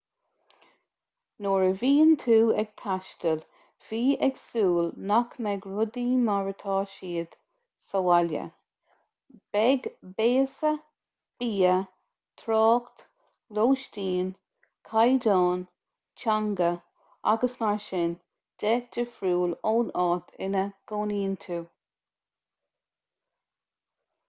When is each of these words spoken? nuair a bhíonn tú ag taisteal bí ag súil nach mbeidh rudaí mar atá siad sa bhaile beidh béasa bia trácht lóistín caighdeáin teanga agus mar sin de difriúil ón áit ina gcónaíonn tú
nuair 1.45 1.63
a 1.63 1.73
bhíonn 1.79 2.13
tú 2.21 2.35
ag 2.61 2.69
taisteal 2.81 3.41
bí 3.87 3.99
ag 4.27 4.39
súil 4.43 4.87
nach 5.11 5.35
mbeidh 5.47 5.67
rudaí 5.73 6.05
mar 6.29 6.49
atá 6.51 6.77
siad 6.93 7.35
sa 7.89 8.01
bhaile 8.07 8.41
beidh 9.57 9.85
béasa 10.21 10.71
bia 11.43 11.75
trácht 12.45 13.05
lóistín 13.59 14.33
caighdeáin 14.93 15.63
teanga 16.23 16.73
agus 17.35 17.57
mar 17.65 17.79
sin 17.91 18.19
de 18.65 18.75
difriúil 18.97 19.57
ón 19.77 19.95
áit 20.09 20.35
ina 20.49 20.67
gcónaíonn 20.91 21.39
tú 21.47 21.61